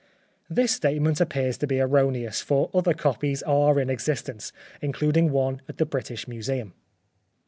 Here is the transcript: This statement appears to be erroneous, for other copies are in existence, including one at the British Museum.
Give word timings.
This 0.49 0.71
statement 0.71 1.21
appears 1.21 1.59
to 1.59 1.67
be 1.67 1.79
erroneous, 1.79 2.41
for 2.41 2.71
other 2.73 2.95
copies 2.95 3.43
are 3.43 3.79
in 3.79 3.87
existence, 3.87 4.51
including 4.81 5.29
one 5.29 5.61
at 5.69 5.77
the 5.77 5.85
British 5.85 6.27
Museum. 6.27 6.73